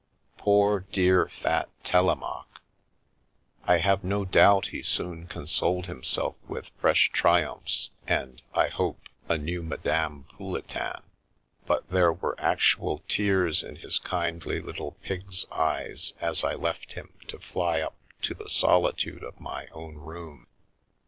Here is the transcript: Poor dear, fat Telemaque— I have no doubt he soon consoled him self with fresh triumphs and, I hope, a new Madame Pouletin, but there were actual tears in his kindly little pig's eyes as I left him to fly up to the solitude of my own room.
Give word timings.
Poor 0.37 0.79
dear, 0.91 1.27
fat 1.27 1.69
Telemaque— 1.83 2.57
I 3.71 3.77
have 3.77 4.03
no 4.03 4.25
doubt 4.25 4.69
he 4.69 4.81
soon 4.81 5.27
consoled 5.27 5.85
him 5.85 6.03
self 6.03 6.37
with 6.47 6.71
fresh 6.79 7.11
triumphs 7.11 7.91
and, 8.07 8.41
I 8.55 8.69
hope, 8.69 8.99
a 9.29 9.37
new 9.37 9.61
Madame 9.61 10.23
Pouletin, 10.33 11.03
but 11.67 11.87
there 11.87 12.13
were 12.13 12.33
actual 12.39 13.03
tears 13.07 13.61
in 13.61 13.75
his 13.75 13.99
kindly 13.99 14.59
little 14.59 14.93
pig's 15.03 15.45
eyes 15.51 16.13
as 16.19 16.43
I 16.43 16.55
left 16.55 16.93
him 16.93 17.13
to 17.27 17.37
fly 17.37 17.79
up 17.81 17.93
to 18.23 18.33
the 18.33 18.49
solitude 18.49 19.21
of 19.23 19.39
my 19.39 19.67
own 19.67 19.97
room. 19.97 20.47